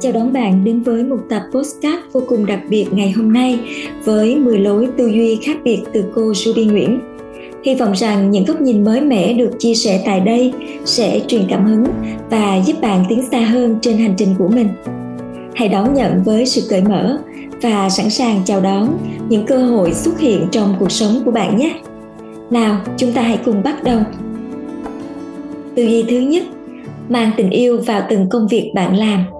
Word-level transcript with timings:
Chào 0.00 0.12
đón 0.12 0.32
bạn 0.32 0.64
đến 0.64 0.80
với 0.80 1.04
một 1.04 1.18
tập 1.28 1.42
postcard 1.52 1.98
vô 2.12 2.22
cùng 2.28 2.46
đặc 2.46 2.60
biệt 2.68 2.86
ngày 2.92 3.10
hôm 3.10 3.32
nay 3.32 3.60
với 4.04 4.36
10 4.36 4.58
lối 4.58 4.88
tư 4.96 5.06
duy 5.06 5.38
khác 5.42 5.56
biệt 5.64 5.82
từ 5.92 6.04
cô 6.14 6.34
Ruby 6.34 6.64
Nguyễn. 6.64 7.00
Hy 7.64 7.74
vọng 7.74 7.92
rằng 7.92 8.30
những 8.30 8.44
góc 8.44 8.60
nhìn 8.60 8.84
mới 8.84 9.00
mẻ 9.00 9.32
được 9.32 9.50
chia 9.58 9.74
sẻ 9.74 10.02
tại 10.06 10.20
đây 10.20 10.52
sẽ 10.84 11.20
truyền 11.28 11.42
cảm 11.48 11.66
hứng 11.66 11.84
và 12.30 12.60
giúp 12.66 12.76
bạn 12.82 13.04
tiến 13.08 13.22
xa 13.30 13.40
hơn 13.40 13.78
trên 13.82 13.98
hành 13.98 14.14
trình 14.16 14.34
của 14.38 14.48
mình. 14.48 14.68
Hãy 15.54 15.68
đón 15.68 15.94
nhận 15.94 16.22
với 16.22 16.46
sự 16.46 16.62
cởi 16.70 16.82
mở 16.82 17.18
và 17.62 17.88
sẵn 17.88 18.10
sàng 18.10 18.42
chào 18.44 18.60
đón 18.60 18.98
những 19.28 19.46
cơ 19.46 19.58
hội 19.58 19.92
xuất 19.92 20.18
hiện 20.18 20.46
trong 20.50 20.74
cuộc 20.78 20.92
sống 20.92 21.22
của 21.24 21.30
bạn 21.30 21.56
nhé. 21.56 21.80
Nào, 22.50 22.80
chúng 22.96 23.12
ta 23.12 23.22
hãy 23.22 23.38
cùng 23.44 23.62
bắt 23.62 23.84
đầu. 23.84 24.00
Tư 25.74 25.82
duy 25.82 26.04
thứ 26.08 26.18
nhất, 26.18 26.42
mang 27.08 27.30
tình 27.36 27.50
yêu 27.50 27.80
vào 27.86 28.02
từng 28.10 28.28
công 28.28 28.48
việc 28.48 28.72
bạn 28.74 28.96
làm– 28.96 29.24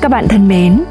các 0.00 0.10
bạn 0.10 0.28
thân 0.28 0.48
mến, 0.48 0.84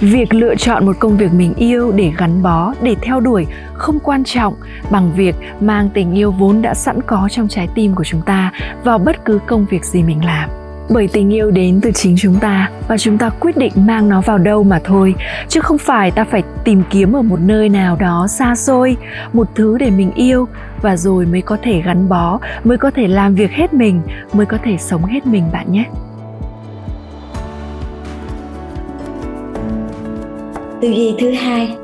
việc 0.00 0.34
lựa 0.34 0.54
chọn 0.54 0.86
một 0.86 0.96
công 0.98 1.16
việc 1.16 1.32
mình 1.32 1.54
yêu 1.54 1.92
để 1.92 2.12
gắn 2.18 2.42
bó, 2.42 2.74
để 2.82 2.96
theo 3.02 3.20
đuổi 3.20 3.46
không 3.74 3.98
quan 4.00 4.24
trọng 4.24 4.54
bằng 4.90 5.12
việc 5.16 5.34
mang 5.60 5.90
tình 5.94 6.14
yêu 6.14 6.30
vốn 6.30 6.62
đã 6.62 6.74
sẵn 6.74 7.02
có 7.02 7.28
trong 7.30 7.48
trái 7.48 7.68
tim 7.74 7.94
của 7.94 8.04
chúng 8.04 8.22
ta 8.22 8.52
vào 8.84 8.98
bất 8.98 9.24
cứ 9.24 9.38
công 9.46 9.66
việc 9.70 9.84
gì 9.84 10.02
mình 10.02 10.24
làm. 10.24 10.50
Bởi 10.90 11.08
tình 11.12 11.32
yêu 11.32 11.50
đến 11.50 11.80
từ 11.82 11.92
chính 11.92 12.16
chúng 12.18 12.34
ta 12.40 12.70
và 12.88 12.98
chúng 12.98 13.18
ta 13.18 13.30
quyết 13.30 13.56
định 13.56 13.72
mang 13.76 14.08
nó 14.08 14.20
vào 14.20 14.38
đâu 14.38 14.64
mà 14.64 14.80
thôi 14.84 15.14
chứ 15.48 15.60
không 15.60 15.78
phải 15.78 16.10
ta 16.10 16.24
phải 16.24 16.42
tìm 16.64 16.82
kiếm 16.90 17.16
ở 17.16 17.22
một 17.22 17.40
nơi 17.40 17.68
nào 17.68 17.96
đó 17.96 18.26
xa 18.28 18.54
xôi 18.56 18.96
một 19.32 19.48
thứ 19.54 19.78
để 19.78 19.90
mình 19.90 20.12
yêu 20.12 20.48
và 20.82 20.96
rồi 20.96 21.26
mới 21.26 21.42
có 21.42 21.56
thể 21.62 21.82
gắn 21.84 22.08
bó 22.08 22.38
mới 22.64 22.78
có 22.78 22.90
thể 22.90 23.08
làm 23.08 23.34
việc 23.34 23.50
hết 23.50 23.74
mình 23.74 24.00
mới 24.32 24.46
có 24.46 24.58
thể 24.64 24.76
sống 24.78 25.04
hết 25.04 25.26
mình 25.26 25.44
bạn 25.52 25.72
nhé. 25.72 25.84
Tư 30.80 30.88
duy 30.88 31.14
thứ 31.18 31.32
hai. 31.32 31.76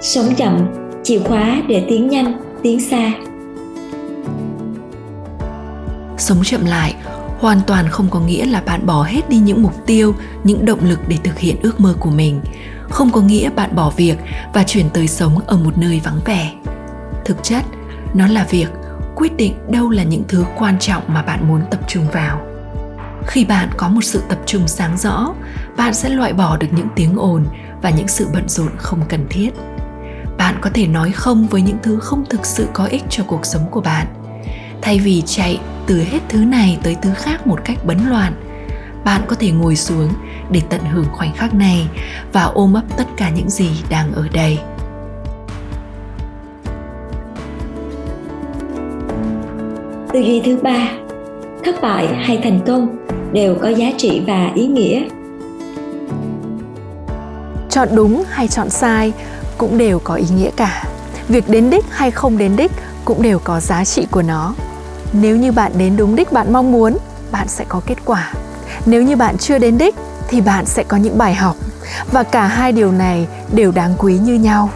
Sống 0.00 0.34
chậm, 0.36 0.66
chìa 1.02 1.18
khóa 1.18 1.62
để 1.68 1.86
tiến 1.88 2.08
nhanh, 2.08 2.40
tiến 2.62 2.80
xa. 2.80 3.12
Sống 6.18 6.38
chậm 6.44 6.64
lại 6.64 6.94
hoàn 7.38 7.60
toàn 7.66 7.88
không 7.88 8.08
có 8.10 8.20
nghĩa 8.20 8.46
là 8.46 8.60
bạn 8.60 8.86
bỏ 8.86 9.02
hết 9.02 9.28
đi 9.28 9.36
những 9.36 9.62
mục 9.62 9.86
tiêu, 9.86 10.14
những 10.44 10.64
động 10.64 10.80
lực 10.82 10.98
để 11.08 11.16
thực 11.24 11.38
hiện 11.38 11.56
ước 11.62 11.80
mơ 11.80 11.94
của 12.00 12.10
mình. 12.10 12.40
Không 12.90 13.10
có 13.10 13.20
nghĩa 13.20 13.50
bạn 13.50 13.76
bỏ 13.76 13.92
việc 13.96 14.18
và 14.54 14.62
chuyển 14.62 14.90
tới 14.90 15.08
sống 15.08 15.38
ở 15.46 15.56
một 15.56 15.78
nơi 15.78 16.00
vắng 16.04 16.20
vẻ. 16.24 16.52
Thực 17.24 17.42
chất, 17.42 17.64
nó 18.14 18.26
là 18.26 18.46
việc 18.50 18.68
quyết 19.16 19.36
định 19.36 19.54
đâu 19.68 19.90
là 19.90 20.02
những 20.02 20.22
thứ 20.28 20.44
quan 20.58 20.78
trọng 20.78 21.02
mà 21.08 21.22
bạn 21.22 21.48
muốn 21.48 21.60
tập 21.70 21.80
trung 21.88 22.04
vào. 22.12 22.40
Khi 23.26 23.44
bạn 23.44 23.68
có 23.76 23.88
một 23.88 24.04
sự 24.04 24.22
tập 24.28 24.38
trung 24.46 24.68
sáng 24.68 24.98
rõ 24.98 25.34
bạn 25.78 25.94
sẽ 25.94 26.08
loại 26.08 26.32
bỏ 26.32 26.56
được 26.56 26.66
những 26.76 26.88
tiếng 26.96 27.16
ồn 27.16 27.44
và 27.82 27.90
những 27.90 28.08
sự 28.08 28.28
bận 28.34 28.48
rộn 28.48 28.68
không 28.76 29.00
cần 29.08 29.26
thiết. 29.30 29.50
Bạn 30.38 30.54
có 30.60 30.70
thể 30.74 30.86
nói 30.86 31.12
không 31.12 31.46
với 31.46 31.62
những 31.62 31.76
thứ 31.82 31.98
không 31.98 32.24
thực 32.30 32.46
sự 32.46 32.68
có 32.72 32.84
ích 32.84 33.02
cho 33.08 33.24
cuộc 33.26 33.46
sống 33.46 33.62
của 33.70 33.80
bạn. 33.80 34.06
Thay 34.82 34.98
vì 34.98 35.22
chạy 35.26 35.60
từ 35.86 36.02
hết 36.02 36.18
thứ 36.28 36.38
này 36.38 36.78
tới 36.82 36.96
thứ 37.02 37.10
khác 37.14 37.46
một 37.46 37.60
cách 37.64 37.78
bấn 37.84 37.98
loạn, 38.08 38.32
bạn 39.04 39.22
có 39.26 39.36
thể 39.36 39.50
ngồi 39.50 39.76
xuống 39.76 40.08
để 40.50 40.60
tận 40.70 40.80
hưởng 40.80 41.06
khoảnh 41.12 41.34
khắc 41.34 41.54
này 41.54 41.88
và 42.32 42.42
ôm 42.42 42.74
ấp 42.74 42.84
tất 42.96 43.06
cả 43.16 43.30
những 43.30 43.50
gì 43.50 43.70
đang 43.90 44.12
ở 44.12 44.28
đây. 44.32 44.58
Tư 50.12 50.20
duy 50.20 50.42
thứ 50.44 50.58
ba, 50.62 50.88
thất 51.64 51.74
bại 51.82 52.06
hay 52.14 52.40
thành 52.42 52.60
công 52.66 52.96
đều 53.32 53.54
có 53.54 53.68
giá 53.68 53.86
trị 53.96 54.22
và 54.26 54.52
ý 54.54 54.66
nghĩa 54.66 55.08
chọn 57.70 57.88
đúng 57.92 58.24
hay 58.28 58.48
chọn 58.48 58.70
sai 58.70 59.12
cũng 59.58 59.78
đều 59.78 59.98
có 59.98 60.14
ý 60.14 60.26
nghĩa 60.34 60.50
cả. 60.56 60.84
Việc 61.28 61.48
đến 61.48 61.70
đích 61.70 61.84
hay 61.90 62.10
không 62.10 62.38
đến 62.38 62.56
đích 62.56 62.72
cũng 63.04 63.22
đều 63.22 63.38
có 63.38 63.60
giá 63.60 63.84
trị 63.84 64.06
của 64.10 64.22
nó. 64.22 64.54
Nếu 65.12 65.36
như 65.36 65.52
bạn 65.52 65.72
đến 65.78 65.96
đúng 65.96 66.16
đích 66.16 66.32
bạn 66.32 66.52
mong 66.52 66.72
muốn, 66.72 66.98
bạn 67.30 67.48
sẽ 67.48 67.64
có 67.68 67.80
kết 67.86 67.98
quả. 68.04 68.32
Nếu 68.86 69.02
như 69.02 69.16
bạn 69.16 69.38
chưa 69.38 69.58
đến 69.58 69.78
đích 69.78 69.94
thì 70.28 70.40
bạn 70.40 70.66
sẽ 70.66 70.84
có 70.84 70.96
những 70.96 71.18
bài 71.18 71.34
học. 71.34 71.56
Và 72.12 72.22
cả 72.22 72.46
hai 72.46 72.72
điều 72.72 72.92
này 72.92 73.26
đều 73.52 73.72
đáng 73.72 73.94
quý 73.98 74.18
như 74.18 74.34
nhau. 74.34 74.70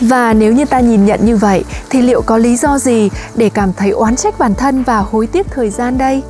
Và 0.00 0.32
nếu 0.32 0.52
như 0.52 0.64
ta 0.64 0.80
nhìn 0.80 1.04
nhận 1.04 1.26
như 1.26 1.36
vậy 1.36 1.64
thì 1.90 2.02
liệu 2.02 2.22
có 2.22 2.38
lý 2.38 2.56
do 2.56 2.78
gì 2.78 3.10
để 3.34 3.50
cảm 3.50 3.72
thấy 3.72 3.90
oán 3.90 4.16
trách 4.16 4.38
bản 4.38 4.54
thân 4.54 4.82
và 4.82 4.98
hối 4.98 5.26
tiếc 5.26 5.46
thời 5.50 5.70
gian 5.70 5.98
đây? 5.98 6.22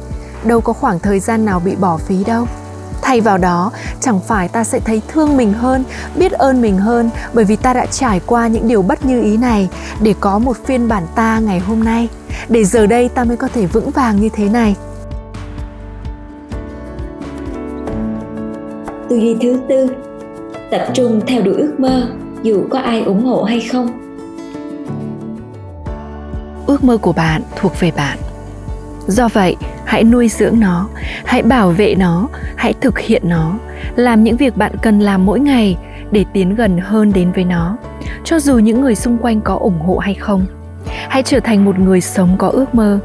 Đâu 0.44 0.60
có 0.60 0.72
khoảng 0.72 0.98
thời 0.98 1.20
gian 1.20 1.44
nào 1.44 1.60
bị 1.60 1.76
bỏ 1.76 1.96
phí 1.96 2.24
đâu 2.24 2.46
thay 3.06 3.20
vào 3.20 3.38
đó 3.38 3.70
chẳng 4.00 4.20
phải 4.20 4.48
ta 4.48 4.64
sẽ 4.64 4.80
thấy 4.80 5.02
thương 5.08 5.36
mình 5.36 5.52
hơn 5.52 5.84
biết 6.16 6.32
ơn 6.32 6.62
mình 6.62 6.78
hơn 6.78 7.10
bởi 7.32 7.44
vì 7.44 7.56
ta 7.56 7.74
đã 7.74 7.86
trải 7.86 8.20
qua 8.26 8.46
những 8.46 8.68
điều 8.68 8.82
bất 8.82 9.04
như 9.04 9.22
ý 9.22 9.36
này 9.36 9.68
để 10.02 10.14
có 10.20 10.38
một 10.38 10.56
phiên 10.64 10.88
bản 10.88 11.02
ta 11.14 11.38
ngày 11.38 11.58
hôm 11.58 11.84
nay. 11.84 12.08
Để 12.48 12.64
giờ 12.64 12.86
đây 12.86 13.08
ta 13.08 13.24
mới 13.24 13.36
có 13.36 13.48
thể 13.48 13.66
vững 13.66 13.90
vàng 13.90 14.20
như 14.20 14.28
thế 14.28 14.48
này. 14.48 14.76
Tư 19.08 19.16
duy 19.16 19.36
thứ 19.42 19.60
tư. 19.68 19.86
Tập 20.70 20.86
trung 20.94 21.20
theo 21.26 21.42
đuổi 21.42 21.54
ước 21.54 21.74
mơ 21.78 22.08
dù 22.42 22.62
có 22.70 22.78
ai 22.78 23.02
ủng 23.02 23.24
hộ 23.24 23.42
hay 23.42 23.60
không. 23.60 23.88
Ước 26.66 26.84
mơ 26.84 26.96
của 26.96 27.12
bạn 27.12 27.42
thuộc 27.56 27.80
về 27.80 27.90
bạn. 27.96 28.18
Do 29.06 29.28
vậy 29.32 29.56
hãy 29.86 30.04
nuôi 30.04 30.28
dưỡng 30.28 30.60
nó. 30.60 30.88
Hãy 31.24 31.42
bảo 31.42 31.70
vệ 31.70 31.94
nó. 31.94 32.28
Hãy 32.56 32.74
thực 32.80 32.98
hiện 32.98 33.22
nó. 33.24 33.58
Làm 33.96 34.24
những 34.24 34.36
việc 34.36 34.56
bạn 34.56 34.72
cần 34.82 35.00
làm 35.00 35.26
mỗi 35.26 35.40
ngày 35.40 35.76
để 36.10 36.24
tiến 36.32 36.54
gần 36.54 36.78
hơn 36.78 37.12
đến 37.12 37.32
với 37.32 37.44
nó. 37.44 37.76
Cho 38.24 38.38
dù 38.38 38.58
những 38.58 38.80
người 38.80 38.94
xung 38.94 39.18
quanh 39.18 39.40
có 39.40 39.56
ủng 39.56 39.78
hộ 39.80 39.98
hay 39.98 40.14
không, 40.14 40.46
hãy 41.08 41.22
trở 41.22 41.40
thành 41.40 41.64
một 41.64 41.78
người 41.78 42.00
sống 42.00 42.28
có 42.38 42.48
ước 42.48 42.74
mơ. 42.74 42.98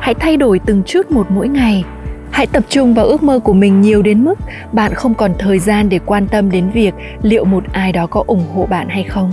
Hãy 0.00 0.14
thay 0.14 0.36
đổi 0.36 0.58
từng 0.58 0.82
chút 0.86 1.10
một 1.10 1.30
mỗi 1.30 1.48
ngày. 1.48 1.84
Hãy 2.30 2.46
tập 2.46 2.64
trung 2.68 2.94
vào 2.94 3.06
ước 3.06 3.22
mơ 3.22 3.38
của 3.38 3.52
mình 3.52 3.80
nhiều 3.80 4.02
đến 4.02 4.24
mức 4.24 4.38
bạn 4.72 4.94
không 4.94 5.14
còn 5.14 5.32
thời 5.38 5.58
gian 5.58 5.88
để 5.88 5.98
quan 6.06 6.28
tâm 6.28 6.50
đến 6.50 6.70
việc 6.70 6.94
liệu 7.22 7.44
một 7.44 7.64
ai 7.72 7.92
đó 7.92 8.06
có 8.06 8.24
ủng 8.26 8.44
hộ 8.54 8.66
bạn 8.66 8.88
hay 8.88 9.04
không. 9.04 9.32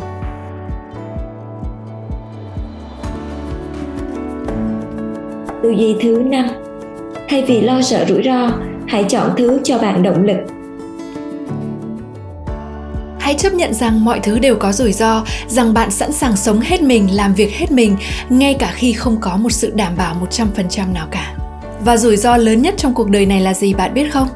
Tư 5.64 5.70
duy 5.70 5.96
thứ 6.02 6.24
năm 6.26 6.46
thay 7.34 7.44
vì 7.44 7.62
lo 7.62 7.82
sợ 7.82 8.06
rủi 8.10 8.24
ro, 8.24 8.52
hãy 8.88 9.04
chọn 9.10 9.30
thứ 9.38 9.60
cho 9.64 9.78
bạn 9.78 10.04
động 10.04 10.24
lực. 10.24 10.38
Hãy 13.20 13.34
chấp 13.34 13.54
nhận 13.54 13.74
rằng 13.74 14.06
mọi 14.06 14.20
thứ 14.20 14.40
đều 14.40 14.56
có 14.56 14.72
rủi 14.72 14.94
ro, 14.94 15.24
rằng 15.48 15.74
bạn 15.74 15.92
sẵn 15.92 16.12
sàng 16.12 16.36
sống 16.36 16.60
hết 16.60 16.82
mình, 16.82 17.16
làm 17.16 17.34
việc 17.34 17.54
hết 17.54 17.72
mình, 17.72 17.98
ngay 18.30 18.54
cả 18.54 18.72
khi 18.74 18.94
không 18.94 19.18
có 19.22 19.38
một 19.38 19.50
sự 19.50 19.72
đảm 19.76 19.94
bảo 19.98 20.16
100% 20.30 20.94
nào 20.94 21.08
cả. 21.12 21.34
Và 21.86 21.98
rủi 21.98 22.18
ro 22.18 22.38
lớn 22.38 22.62
nhất 22.62 22.74
trong 22.78 22.94
cuộc 22.94 23.10
đời 23.10 23.26
này 23.26 23.42
là 23.42 23.54
gì 23.54 23.74
bạn 23.74 23.94
biết 23.94 24.14
không? 24.14 24.28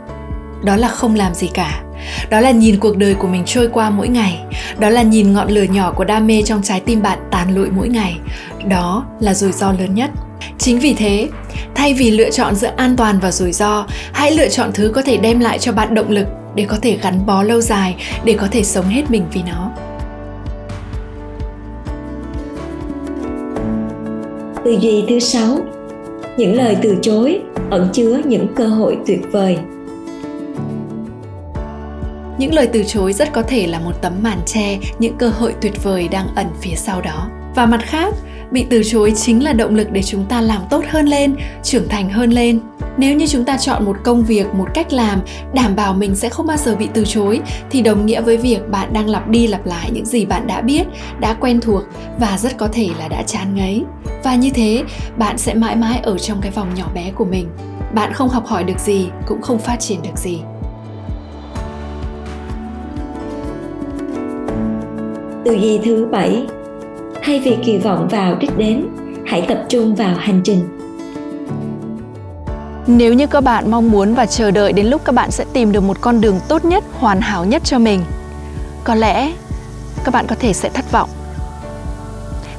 Đó 0.64 0.76
là 0.76 0.88
không 0.88 1.16
làm 1.16 1.34
gì 1.34 1.50
cả. 1.54 1.82
Đó 2.30 2.40
là 2.40 2.52
nhìn 2.52 2.80
cuộc 2.80 2.98
đời 2.98 3.14
của 3.14 3.28
mình 3.28 3.44
trôi 3.46 3.68
qua 3.68 3.90
mỗi 3.90 4.08
ngày. 4.08 4.40
Đó 4.80 4.90
là 4.90 5.02
nhìn 5.02 5.34
ngọn 5.34 5.50
lửa 5.50 5.66
nhỏ 5.70 5.92
của 5.92 6.04
đam 6.04 6.28
mê 6.28 6.42
trong 6.46 6.62
trái 6.64 6.80
tim 6.80 7.02
bạn 7.02 7.20
tàn 7.32 7.56
lụi 7.56 7.70
mỗi 7.70 7.90
ngày. 7.90 8.18
Đó 8.70 9.06
là 9.20 9.34
rủi 9.34 9.52
ro 9.52 9.72
lớn 9.72 9.96
nhất 9.96 10.10
chính 10.58 10.80
vì 10.80 10.94
thế 10.94 11.30
thay 11.76 11.94
vì 11.94 12.12
lựa 12.12 12.30
chọn 12.30 12.56
giữa 12.56 12.72
an 12.78 12.96
toàn 12.98 13.20
và 13.20 13.32
rủi 13.32 13.52
ro 13.52 13.86
hãy 14.14 14.32
lựa 14.32 14.48
chọn 14.48 14.72
thứ 14.74 14.92
có 14.96 15.02
thể 15.02 15.18
đem 15.18 15.40
lại 15.40 15.60
cho 15.60 15.72
bạn 15.72 15.94
động 15.94 16.10
lực 16.10 16.28
để 16.56 16.66
có 16.66 16.78
thể 16.82 16.98
gắn 17.02 17.26
bó 17.26 17.44
lâu 17.44 17.62
dài 17.62 17.96
để 18.24 18.34
có 18.34 18.48
thể 18.52 18.64
sống 18.64 18.86
hết 18.86 19.12
mình 19.12 19.26
vì 19.34 19.42
nó. 19.48 19.72
Tư 24.66 24.78
duy 24.82 25.04
thứ 25.10 25.20
sáu? 25.20 25.60
Những 26.38 26.56
lời 26.56 26.78
từ 26.82 26.98
chối 27.02 27.42
ẩn 27.70 27.90
chứa 27.94 28.20
những 28.26 28.48
cơ 28.56 28.68
hội 28.68 28.98
tuyệt 29.08 29.20
vời. 29.32 29.58
Những 32.38 32.54
lời 32.54 32.70
từ 32.74 32.84
chối 32.84 33.14
rất 33.14 33.34
có 33.34 33.42
thể 33.42 33.68
là 33.68 33.80
một 33.80 34.02
tấm 34.02 34.14
màn 34.22 34.40
che 34.46 34.78
những 35.00 35.18
cơ 35.18 35.30
hội 35.30 35.56
tuyệt 35.62 35.84
vời 35.84 36.08
đang 36.12 36.28
ẩn 36.36 36.48
phía 36.62 36.76
sau 36.76 37.02
đó. 37.02 37.30
Và 37.56 37.66
mặt 37.66 37.80
khác 37.84 38.14
bị 38.52 38.66
từ 38.70 38.82
chối 38.86 39.14
chính 39.16 39.44
là 39.44 39.54
động 39.54 39.76
lực 39.76 39.92
để 39.92 40.04
chúng 40.04 40.26
ta 40.26 40.42
làm 40.42 40.62
tốt 40.70 40.84
hơn 40.90 41.06
lên, 41.06 41.36
trưởng 41.64 41.90
thành 41.90 42.10
hơn 42.10 42.30
lên. 42.30 42.60
Nếu 42.98 43.16
như 43.16 43.28
chúng 43.28 43.46
ta 43.46 43.58
chọn 43.58 43.86
một 43.86 43.98
công 44.04 44.24
việc, 44.24 44.54
một 44.54 44.68
cách 44.74 44.94
làm, 44.94 45.20
đảm 45.54 45.76
bảo 45.76 45.94
mình 45.94 46.16
sẽ 46.16 46.30
không 46.30 46.48
bao 46.48 46.58
giờ 46.58 46.76
bị 46.76 46.88
từ 46.94 47.06
chối, 47.06 47.40
thì 47.70 47.82
đồng 47.82 48.06
nghĩa 48.06 48.22
với 48.22 48.38
việc 48.38 48.70
bạn 48.70 48.94
đang 48.94 49.10
lặp 49.10 49.30
đi 49.30 49.48
lặp 49.48 49.66
lại 49.66 49.92
những 49.94 50.06
gì 50.06 50.26
bạn 50.26 50.48
đã 50.48 50.62
biết, 50.62 50.88
đã 51.20 51.34
quen 51.34 51.60
thuộc 51.62 51.84
và 52.20 52.38
rất 52.38 52.58
có 52.58 52.68
thể 52.74 52.90
là 53.00 53.08
đã 53.08 53.24
chán 53.24 53.56
ngấy. 53.56 53.84
Và 54.24 54.36
như 54.36 54.50
thế, 54.50 54.84
bạn 55.18 55.38
sẽ 55.38 55.54
mãi 55.54 55.76
mãi 55.76 56.00
ở 56.04 56.18
trong 56.18 56.42
cái 56.42 56.52
vòng 56.52 56.68
nhỏ 56.76 56.86
bé 56.94 57.12
của 57.16 57.26
mình. 57.26 57.48
Bạn 57.94 58.14
không 58.14 58.30
học 58.30 58.46
hỏi 58.46 58.64
được 58.64 58.80
gì, 58.80 59.10
cũng 59.28 59.42
không 59.42 59.60
phát 59.60 59.80
triển 59.80 60.02
được 60.02 60.18
gì. 60.18 60.40
Tư 65.46 65.54
duy 65.54 65.80
thứ 65.84 66.08
bảy? 66.12 66.46
Thay 67.28 67.40
vì 67.40 67.58
kỳ 67.64 67.78
vọng 67.78 68.08
vào 68.08 68.36
đích 68.36 68.58
đến, 68.58 68.88
hãy 69.26 69.46
tập 69.48 69.58
trung 69.70 69.96
vào 69.96 70.16
hành 70.18 70.42
trình. 70.44 70.70
Nếu 72.88 73.14
như 73.14 73.28
các 73.28 73.42
bạn 73.42 73.72
mong 73.72 73.92
muốn 73.92 74.14
và 74.14 74.26
chờ 74.26 74.52
đợi 74.52 74.74
đến 74.74 74.88
lúc 74.88 75.02
các 75.06 75.16
bạn 75.16 75.32
sẽ 75.32 75.46
tìm 75.54 75.72
được 75.72 75.82
một 75.82 75.98
con 76.02 76.22
đường 76.22 76.40
tốt 76.48 76.66
nhất, 76.66 76.84
hoàn 77.00 77.22
hảo 77.22 77.46
nhất 77.46 77.64
cho 77.64 77.80
mình, 77.80 78.04
có 78.84 78.96
lẽ 78.96 79.34
các 80.04 80.14
bạn 80.14 80.28
có 80.28 80.36
thể 80.40 80.54
sẽ 80.54 80.70
thất 80.70 80.92
vọng. 80.92 81.10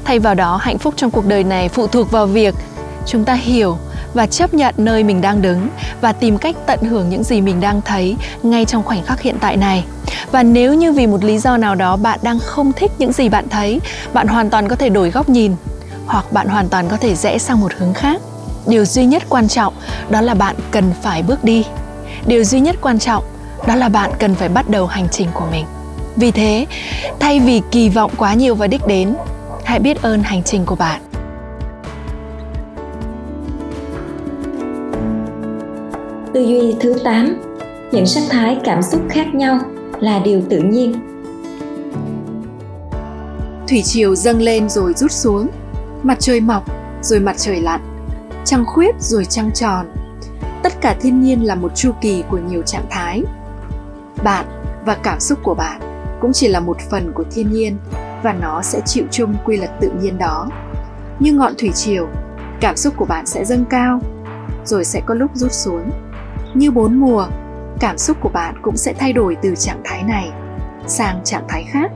Thay 0.05 0.19
vào 0.19 0.35
đó, 0.35 0.57
hạnh 0.57 0.79
phúc 0.79 0.95
trong 0.97 1.11
cuộc 1.11 1.27
đời 1.27 1.45
này 1.45 1.69
phụ 1.69 1.87
thuộc 1.87 2.11
vào 2.11 2.27
việc 2.27 2.55
chúng 3.07 3.25
ta 3.25 3.35
hiểu 3.35 3.77
và 4.15 4.27
chấp 4.27 4.55
nhận 4.55 4.75
nơi 4.79 5.05
mình 5.05 5.21
đang 5.21 5.43
đứng 5.43 5.69
và 6.01 6.13
tìm 6.13 6.39
cách 6.39 6.57
tận 6.67 6.81
hưởng 6.83 7.09
những 7.09 7.25
gì 7.25 7.41
mình 7.41 7.61
đang 7.61 7.81
thấy 7.83 8.17
ngay 8.43 8.65
trong 8.65 8.83
khoảnh 8.83 9.03
khắc 9.03 9.21
hiện 9.21 9.37
tại 9.41 9.57
này. 9.57 9.85
Và 10.33 10.43
nếu 10.43 10.75
như 10.75 10.93
vì 10.93 11.07
một 11.07 11.25
lý 11.25 11.39
do 11.39 11.57
nào 11.57 11.75
đó 11.75 11.97
bạn 11.97 12.19
đang 12.23 12.39
không 12.39 12.73
thích 12.73 12.93
những 12.99 13.13
gì 13.13 13.29
bạn 13.29 13.49
thấy, 13.49 13.81
bạn 14.13 14.27
hoàn 14.27 14.51
toàn 14.51 14.69
có 14.69 14.77
thể 14.77 14.89
đổi 14.89 15.11
góc 15.11 15.29
nhìn 15.29 15.57
hoặc 16.07 16.33
bạn 16.33 16.49
hoàn 16.49 16.69
toàn 16.69 16.89
có 16.89 16.97
thể 16.97 17.15
rẽ 17.15 17.39
sang 17.39 17.61
một 17.61 17.73
hướng 17.79 17.95
khác. 17.95 18.21
Điều 18.67 18.85
duy 18.85 19.07
nhất 19.07 19.23
quan 19.29 19.49
trọng 19.49 19.75
đó 20.11 20.21
là 20.21 20.35
bạn 20.35 20.57
cần 20.71 20.93
phải 21.03 21.23
bước 21.23 21.45
đi. 21.45 21.65
Điều 22.27 22.45
duy 22.45 22.61
nhất 22.61 22.77
quan 22.81 22.99
trọng 22.99 23.25
đó 23.67 23.75
là 23.75 23.89
bạn 23.89 24.11
cần 24.19 24.35
phải 24.35 24.49
bắt 24.49 24.71
đầu 24.71 24.87
hành 24.87 25.09
trình 25.09 25.29
của 25.35 25.47
mình. 25.51 25.67
Vì 26.17 26.31
thế, 26.31 26.67
thay 27.21 27.41
vì 27.41 27.63
kỳ 27.71 27.89
vọng 27.89 28.11
quá 28.17 28.35
nhiều 28.35 28.55
vào 28.55 28.69
đích 28.69 28.87
đến, 28.87 29.15
hãy 29.65 29.79
biết 29.79 30.03
ơn 30.03 30.23
hành 30.23 30.43
trình 30.43 30.67
của 30.67 30.75
bạn. 30.75 31.01
Tư 36.35 36.41
duy 36.41 36.77
thứ 36.81 36.95
8 37.05 37.41
những 37.93 38.07
sắc 38.07 38.23
thái 38.31 38.61
cảm 38.65 38.83
xúc 38.83 39.01
khác 39.11 39.35
nhau 39.35 39.59
là 40.01 40.21
điều 40.25 40.43
tự 40.51 40.59
nhiên. 40.59 40.95
Thủy 43.69 43.83
triều 43.85 44.15
dâng 44.15 44.41
lên 44.41 44.69
rồi 44.69 44.95
rút 44.95 45.13
xuống, 45.13 45.49
mặt 46.03 46.17
trời 46.21 46.41
mọc 46.41 46.65
rồi 47.03 47.21
mặt 47.21 47.37
trời 47.39 47.61
lặn, 47.61 47.81
trăng 48.45 48.65
khuyết 48.67 48.95
rồi 49.01 49.25
trăng 49.25 49.51
tròn. 49.55 49.87
Tất 50.63 50.73
cả 50.81 50.97
thiên 51.01 51.23
nhiên 51.23 51.47
là 51.47 51.55
một 51.55 51.73
chu 51.75 51.93
kỳ 52.01 52.25
của 52.31 52.39
nhiều 52.39 52.63
trạng 52.63 52.87
thái. 52.91 53.23
Bạn 54.25 54.47
và 54.85 54.95
cảm 54.95 55.21
xúc 55.21 55.39
của 55.43 55.55
bạn 55.55 55.81
cũng 56.21 56.33
chỉ 56.33 56.49
là 56.49 56.61
một 56.61 56.77
phần 56.91 57.13
của 57.15 57.25
thiên 57.31 57.53
nhiên 57.53 57.77
và 58.23 58.33
nó 58.33 58.63
sẽ 58.63 58.81
chịu 58.87 59.05
chung 59.11 59.35
quy 59.45 59.57
luật 59.57 59.71
tự 59.81 59.91
nhiên 60.01 60.19
đó. 60.19 60.49
Như 61.19 61.33
ngọn 61.33 61.53
thủy 61.59 61.71
triều, 61.75 62.09
cảm 62.61 62.77
xúc 62.77 62.95
của 62.97 63.05
bạn 63.05 63.27
sẽ 63.27 63.45
dâng 63.45 63.65
cao 63.71 64.01
rồi 64.65 64.85
sẽ 64.85 65.01
có 65.07 65.15
lúc 65.15 65.31
rút 65.35 65.53
xuống 65.53 65.91
như 66.55 66.71
bốn 66.71 66.95
mùa, 66.95 67.27
cảm 67.81 67.99
xúc 67.99 68.17
của 68.21 68.29
bạn 68.29 68.55
cũng 68.63 68.77
sẽ 68.77 68.93
thay 68.93 69.13
đổi 69.13 69.37
từ 69.43 69.55
trạng 69.55 69.81
thái 69.85 70.03
này 70.03 70.31
sang 70.87 71.21
trạng 71.25 71.45
thái 71.49 71.65
khác. 71.65 71.91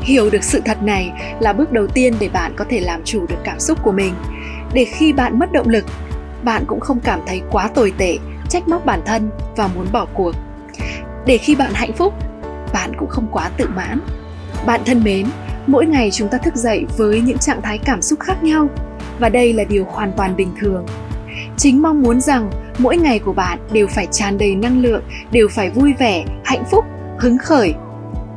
Hiểu 0.00 0.30
được 0.30 0.44
sự 0.44 0.60
thật 0.64 0.82
này 0.82 1.12
là 1.40 1.52
bước 1.52 1.72
đầu 1.72 1.86
tiên 1.86 2.14
để 2.20 2.28
bạn 2.28 2.54
có 2.56 2.64
thể 2.68 2.80
làm 2.80 3.00
chủ 3.04 3.26
được 3.26 3.38
cảm 3.44 3.60
xúc 3.60 3.78
của 3.82 3.92
mình. 3.92 4.14
Để 4.72 4.84
khi 4.84 5.12
bạn 5.12 5.38
mất 5.38 5.52
động 5.52 5.68
lực, 5.68 5.84
bạn 6.44 6.64
cũng 6.66 6.80
không 6.80 7.00
cảm 7.00 7.20
thấy 7.26 7.42
quá 7.50 7.68
tồi 7.74 7.92
tệ, 7.98 8.18
trách 8.48 8.68
móc 8.68 8.84
bản 8.84 9.00
thân 9.06 9.30
và 9.56 9.68
muốn 9.74 9.86
bỏ 9.92 10.06
cuộc. 10.14 10.32
Để 11.26 11.38
khi 11.38 11.54
bạn 11.54 11.72
hạnh 11.74 11.92
phúc, 11.92 12.14
bạn 12.72 12.92
cũng 12.98 13.08
không 13.08 13.26
quá 13.32 13.50
tự 13.56 13.68
mãn. 13.76 14.00
Bạn 14.66 14.80
thân 14.86 15.04
mến, 15.04 15.26
mỗi 15.66 15.86
ngày 15.86 16.10
chúng 16.10 16.28
ta 16.28 16.38
thức 16.38 16.56
dậy 16.56 16.86
với 16.96 17.20
những 17.20 17.38
trạng 17.38 17.62
thái 17.62 17.78
cảm 17.78 18.02
xúc 18.02 18.20
khác 18.20 18.42
nhau 18.42 18.68
và 19.18 19.28
đây 19.28 19.52
là 19.52 19.64
điều 19.64 19.84
hoàn 19.84 20.12
toàn 20.16 20.36
bình 20.36 20.52
thường. 20.60 20.86
Chính 21.56 21.82
mong 21.82 22.02
muốn 22.02 22.20
rằng 22.20 22.50
mỗi 22.82 22.96
ngày 22.96 23.18
của 23.18 23.32
bạn 23.32 23.58
đều 23.72 23.86
phải 23.86 24.06
tràn 24.10 24.38
đầy 24.38 24.54
năng 24.54 24.82
lượng 24.82 25.02
đều 25.32 25.48
phải 25.48 25.70
vui 25.70 25.92
vẻ 25.98 26.24
hạnh 26.44 26.64
phúc 26.70 26.84
hứng 27.18 27.38
khởi. 27.38 27.74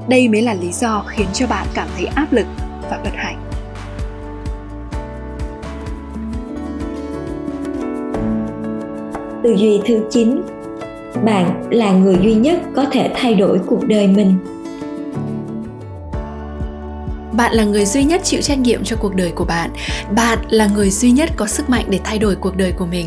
Đây 0.08 0.28
mới 0.28 0.42
là 0.42 0.54
lý 0.54 0.72
do 0.72 1.06
khiến 1.08 1.28
cho 1.34 1.48
bạn 1.48 1.68
cảm 1.74 1.88
thấy 1.98 2.06
áp 2.06 2.34
lực 2.34 2.46
và 2.82 3.00
bất 3.04 3.12
hạnh. 3.16 3.40
Tư 9.44 9.56
duy 9.58 9.82
thứ 9.88 10.00
9 10.12 10.42
bạn 11.26 11.70
là 11.70 11.92
người 11.92 12.18
duy 12.22 12.34
nhất 12.34 12.60
có 12.76 12.86
thể 12.92 13.12
thay 13.16 13.36
đổi 13.36 13.60
cuộc 13.66 13.88
đời 13.88 14.08
mình. 14.08 14.38
Bạn 17.34 17.54
là 17.54 17.64
người 17.64 17.86
duy 17.86 18.04
nhất 18.04 18.22
chịu 18.24 18.42
trách 18.42 18.60
nhiệm 18.60 18.84
cho 18.84 18.96
cuộc 19.00 19.16
đời 19.16 19.32
của 19.36 19.46
bạn. 19.46 19.70
Bạn 20.16 20.40
là 20.50 20.68
người 20.76 20.90
duy 20.90 21.12
nhất 21.12 21.30
có 21.36 21.48
sức 21.48 21.70
mạnh 21.70 21.86
để 21.90 22.00
thay 22.04 22.20
đổi 22.20 22.36
cuộc 22.36 22.58
đời 22.58 22.72
của 22.72 22.86
mình 22.86 23.06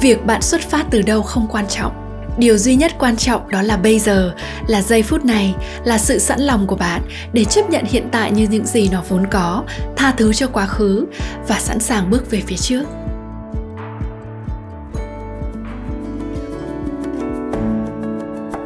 việc 0.00 0.26
bạn 0.26 0.42
xuất 0.42 0.60
phát 0.60 0.86
từ 0.90 1.02
đâu 1.02 1.22
không 1.22 1.46
quan 1.50 1.66
trọng. 1.68 1.92
Điều 2.38 2.58
duy 2.58 2.74
nhất 2.74 2.92
quan 2.98 3.16
trọng 3.16 3.50
đó 3.50 3.62
là 3.62 3.76
bây 3.76 3.98
giờ 3.98 4.34
là 4.66 4.82
giây 4.82 5.02
phút 5.02 5.24
này 5.24 5.54
là 5.84 5.98
sự 5.98 6.18
sẵn 6.18 6.40
lòng 6.40 6.66
của 6.66 6.76
bạn 6.76 7.02
để 7.32 7.44
chấp 7.44 7.70
nhận 7.70 7.84
hiện 7.84 8.08
tại 8.12 8.32
như 8.32 8.46
những 8.50 8.66
gì 8.66 8.88
nó 8.92 9.02
vốn 9.08 9.26
có 9.30 9.64
tha 9.96 10.14
thứ 10.16 10.32
cho 10.32 10.46
quá 10.48 10.66
khứ 10.66 11.06
và 11.48 11.58
sẵn 11.58 11.80
sàng 11.80 12.10
bước 12.10 12.30
về 12.30 12.42
phía 12.46 12.56
trước. 12.56 12.84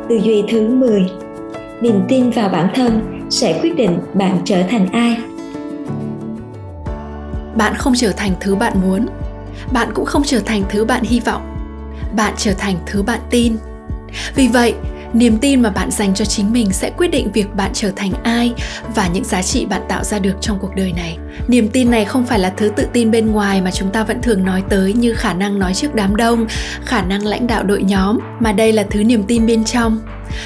Tư 0.08 0.19
duy 0.25 0.44
thứ 0.50 0.69
10 0.69 1.06
niềm 1.80 2.02
tin 2.08 2.30
vào 2.30 2.48
bản 2.48 2.70
thân 2.75 3.20
sẽ 3.30 3.60
quyết 3.62 3.76
định 3.76 3.98
bạn 4.14 4.38
trở 4.44 4.62
thành 4.70 4.92
ai. 4.92 5.16
Bạn 7.56 7.75
không 7.75 7.92
trở 7.96 8.12
thành 8.12 8.32
thứ 8.40 8.54
bạn 8.54 8.72
muốn 8.82 9.06
bạn 9.72 9.88
cũng 9.94 10.04
không 10.04 10.22
trở 10.24 10.40
thành 10.40 10.62
thứ 10.68 10.84
bạn 10.84 11.02
hy 11.02 11.20
vọng. 11.20 11.42
Bạn 12.16 12.34
trở 12.36 12.54
thành 12.54 12.76
thứ 12.86 13.02
bạn 13.02 13.20
tin. 13.30 13.56
Vì 14.34 14.48
vậy, 14.48 14.74
niềm 15.12 15.38
tin 15.38 15.62
mà 15.62 15.70
bạn 15.70 15.90
dành 15.90 16.14
cho 16.14 16.24
chính 16.24 16.52
mình 16.52 16.72
sẽ 16.72 16.90
quyết 16.90 17.08
định 17.08 17.32
việc 17.32 17.54
bạn 17.54 17.70
trở 17.74 17.90
thành 17.96 18.12
ai 18.22 18.54
và 18.94 19.08
những 19.08 19.24
giá 19.24 19.42
trị 19.42 19.66
bạn 19.66 19.82
tạo 19.88 20.04
ra 20.04 20.18
được 20.18 20.34
trong 20.40 20.58
cuộc 20.60 20.74
đời 20.76 20.92
này. 20.92 21.18
Niềm 21.48 21.68
tin 21.68 21.90
này 21.90 22.04
không 22.04 22.26
phải 22.26 22.38
là 22.38 22.52
thứ 22.56 22.68
tự 22.68 22.86
tin 22.92 23.10
bên 23.10 23.32
ngoài 23.32 23.60
mà 23.60 23.70
chúng 23.70 23.90
ta 23.90 24.04
vẫn 24.04 24.22
thường 24.22 24.44
nói 24.44 24.62
tới 24.68 24.92
như 24.92 25.14
khả 25.14 25.34
năng 25.34 25.58
nói 25.58 25.75
trước 25.75 25.94
đám 25.94 26.16
đông, 26.16 26.46
khả 26.84 27.02
năng 27.02 27.26
lãnh 27.26 27.46
đạo 27.46 27.64
đội 27.64 27.82
nhóm, 27.82 28.18
mà 28.40 28.52
đây 28.52 28.72
là 28.72 28.87
thứ 28.90 29.04
niềm 29.04 29.22
tin 29.22 29.46
bên 29.46 29.64
trong. 29.64 30.00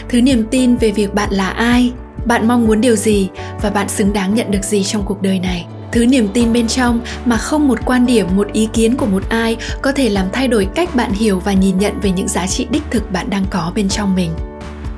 Thứ 0.08 0.20
niềm 0.20 0.46
tin 0.50 0.76
về 0.76 0.90
việc 0.90 1.14
bạn 1.14 1.30
là 1.32 1.48
ai, 1.48 1.92
bạn 2.26 2.48
mong 2.48 2.66
muốn 2.66 2.80
điều 2.80 2.96
gì 2.96 3.28
và 3.62 3.70
bạn 3.70 3.88
xứng 3.88 4.12
đáng 4.12 4.34
nhận 4.34 4.50
được 4.50 4.64
gì 4.64 4.84
trong 4.84 5.02
cuộc 5.04 5.22
đời 5.22 5.38
này 5.38 5.66
thứ 5.92 6.06
niềm 6.06 6.28
tin 6.34 6.52
bên 6.52 6.68
trong 6.68 7.00
mà 7.24 7.36
không 7.36 7.68
một 7.68 7.78
quan 7.86 8.06
điểm, 8.06 8.26
một 8.36 8.52
ý 8.52 8.68
kiến 8.72 8.96
của 8.96 9.06
một 9.06 9.22
ai 9.28 9.56
có 9.82 9.92
thể 9.92 10.08
làm 10.08 10.26
thay 10.32 10.48
đổi 10.48 10.68
cách 10.74 10.94
bạn 10.94 11.12
hiểu 11.12 11.40
và 11.40 11.52
nhìn 11.52 11.78
nhận 11.78 12.00
về 12.00 12.10
những 12.10 12.28
giá 12.28 12.46
trị 12.46 12.66
đích 12.70 12.82
thực 12.90 13.12
bạn 13.12 13.30
đang 13.30 13.44
có 13.50 13.72
bên 13.74 13.88
trong 13.88 14.14
mình. 14.14 14.30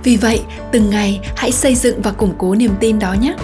Vì 0.03 0.17
vậy, 0.17 0.41
từng 0.73 0.91
ngày 0.91 1.21
hãy 1.37 1.53
xây 1.53 1.75
dựng 1.75 2.03
và 2.03 2.13
củng 2.13 2.35
cố 2.39 2.55
niềm 2.55 2.71
tin 2.81 2.99
đó 2.99 3.13
nhé! 3.13 3.35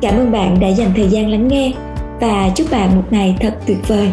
Cảm 0.00 0.14
ơn 0.14 0.32
bạn 0.32 0.60
đã 0.60 0.68
dành 0.68 0.92
thời 0.96 1.08
gian 1.08 1.30
lắng 1.30 1.48
nghe 1.48 1.72
và 2.20 2.50
chúc 2.56 2.70
bạn 2.70 2.96
một 2.96 3.04
ngày 3.10 3.36
thật 3.40 3.54
tuyệt 3.66 3.78
vời. 3.88 4.12